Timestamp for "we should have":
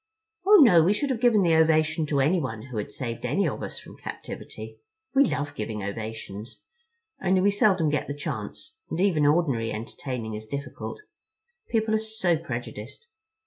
0.83-1.19